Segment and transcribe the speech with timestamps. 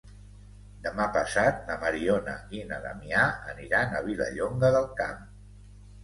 [0.85, 5.21] Demà passat na Mariona i na Damià aniran a Vilallonga del Camp.